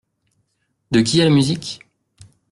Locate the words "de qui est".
0.89-1.25